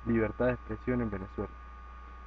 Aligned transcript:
Libertad 0.05 0.45
de 0.45 0.53
expresión 0.53 1.01
en 1.01 1.09
Venezuela. 1.09 1.51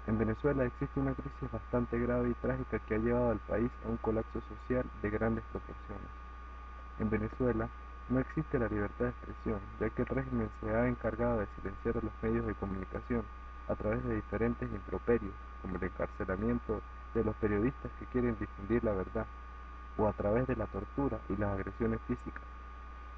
En 0.07 0.19
Venezuela 0.19 0.67
existe 0.67 1.01
una 1.01 1.15
crisis 1.15 1.51
bastante 1.51 1.99
grave 1.99 2.29
y 2.29 2.35
trágica 2.35 2.79
que 2.81 2.95
ha 2.95 2.99
llevado 2.99 3.31
al 3.31 3.39
país 3.39 3.71
a 3.87 3.89
un 3.89 3.97
colapso 3.97 4.43
social 4.43 4.85
de 5.01 5.09
grandes 5.09 5.45
proporciones. 5.45 6.11
En 6.99 7.09
Venezuela 7.09 7.71
no 8.11 8.21
existe 8.21 8.59
la 8.59 8.69
libertad 8.69 9.07
de 9.07 9.13
expresión, 9.13 9.61
ya 9.81 9.89
que 9.89 10.03
el 10.03 10.09
régimen 10.09 10.51
se 10.61 10.75
ha 10.75 10.89
encargado 10.89 11.39
de 11.39 11.47
silenciar 11.57 11.97
a 11.97 12.05
los 12.05 12.13
medios 12.21 12.45
de 12.45 12.55
comunicación 12.57 13.25
a 13.69 13.75
través 13.75 14.05
de 14.05 14.17
diferentes 14.17 14.71
improperios, 14.71 15.35
como 15.61 15.77
el 15.77 15.85
encarcelamiento 15.85 16.81
de 17.15 17.25
los 17.25 17.35
periodistas 17.37 17.91
que 17.99 18.07
quieren 18.07 18.37
difundir 18.39 18.83
la 18.85 18.93
verdad, 18.93 19.27
o 19.97 20.09
a 20.09 20.13
través 20.13 20.47
de 20.47 20.57
la 20.57 20.67
tortura 20.67 21.19
y 21.29 21.37
las 21.37 21.53
agresiones 21.53 22.01
físicas. 22.07 22.43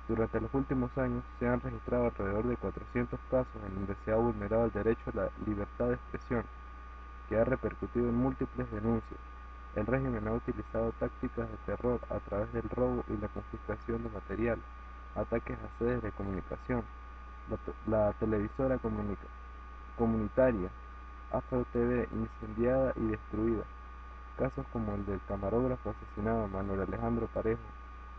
Durante 0.08 0.40
los 0.40 0.52
últimos 0.52 0.96
años 0.98 1.22
se 1.38 1.48
han 1.48 1.60
registrado 1.60 2.06
alrededor 2.06 2.46
de 2.46 2.56
400 2.56 3.18
casos 3.30 3.62
en 3.66 3.74
donde 3.74 3.96
se 4.04 4.12
ha 4.12 4.16
vulnerado 4.16 4.66
el 4.66 4.72
derecho 4.72 5.10
a 5.12 5.16
la 5.16 5.30
libertad 5.46 5.86
de 5.88 5.94
expresión, 5.94 6.44
que 7.28 7.38
ha 7.38 7.44
repercutido 7.44 8.08
en 8.08 8.16
múltiples 8.16 8.70
denuncias. 8.70 9.20
El 9.76 9.86
régimen 9.86 10.28
ha 10.28 10.32
utilizado 10.32 10.92
tácticas 11.00 11.50
de 11.50 11.56
terror 11.64 12.00
a 12.10 12.18
través 12.20 12.52
del 12.52 12.68
robo 12.68 13.04
y 13.08 13.16
la 13.16 13.28
confiscación 13.28 14.02
de 14.02 14.10
material, 14.10 14.58
ataques 15.16 15.58
a 15.58 15.78
sedes 15.78 16.02
de 16.02 16.12
comunicación, 16.12 16.84
la, 17.86 18.12
televisora 18.12 18.78
comunitaria, 19.96 20.70
Afro 21.32 21.64
TV 21.72 22.08
incendiada 22.12 22.92
y 22.96 23.06
destruida, 23.08 23.64
casos 24.38 24.66
como 24.72 24.94
el 24.94 25.06
del 25.06 25.20
camarógrafo 25.26 25.90
asesinado 25.90 26.48
Manuel 26.48 26.82
Alejandro 26.82 27.26
Parejo 27.28 27.62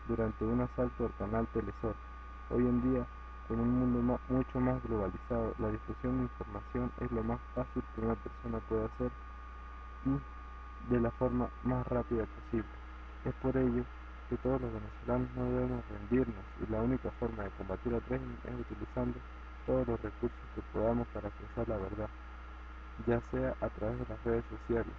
durante 0.08 0.44
un 0.44 0.60
asalto 0.60 1.06
al 1.06 1.14
canal 1.16 1.46
Telesor. 1.48 1.94
Hoy 2.50 2.66
en 2.66 2.82
día, 2.82 3.06
con 3.48 3.60
un 3.60 3.70
mundo 3.70 4.18
mucho 4.28 4.60
más 4.60 4.82
globalizado, 4.84 5.54
la 5.58 5.68
difusión 5.68 6.18
de 6.18 6.22
información 6.24 6.92
es 7.00 7.10
lo 7.12 7.22
más 7.24 7.40
fácil 7.54 7.82
que 7.94 8.00
una 8.00 8.14
persona 8.14 8.58
puede 8.68 8.84
hacer 8.84 9.10
y 10.04 10.92
de 10.92 11.00
la 11.00 11.10
forma 11.12 11.48
más 11.64 11.86
rápida 11.88 12.24
posible. 12.26 12.68
Es 13.24 13.34
por 13.34 13.56
ello 13.56 13.84
que 14.28 14.36
todos 14.38 14.60
los 14.60 14.72
venezolanos 14.72 15.28
no 15.36 15.44
debemos 15.44 15.84
rendirnos 15.88 16.44
y 16.66 16.70
la 16.70 16.82
única 16.82 17.10
forma 17.12 17.44
de 17.44 17.50
combatir 17.50 17.94
al 17.94 18.02
régimen 18.02 18.38
es 18.44 18.60
utilizando 18.60 19.18
todos 19.66 19.86
los 19.88 20.00
recursos 20.00 20.38
que 20.54 20.62
podamos 20.72 21.06
para 21.08 21.28
expresar 21.28 21.68
la 21.68 21.76
verdad, 21.76 22.08
ya 23.06 23.20
sea 23.30 23.54
a 23.60 23.68
través 23.68 23.98
de 23.98 24.06
las 24.08 24.24
redes 24.24 24.44
sociales, 24.48 24.94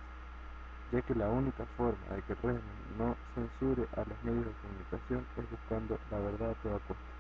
ya 0.92 1.02
que 1.02 1.16
la 1.16 1.30
única 1.30 1.66
forma 1.78 2.16
de 2.16 2.22
que 2.24 2.34
el 2.34 2.40
régimen 2.40 2.98
no 2.98 3.16
censure 3.34 3.88
a 3.96 4.04
los 4.08 4.24
medios 4.24 4.46
de 4.46 4.54
comunicación 4.62 5.26
es 5.38 5.50
buscando 5.50 5.98
la 6.12 6.20
verdad 6.20 6.52
a 6.52 6.56
toda 6.56 6.80
costa. 6.80 7.17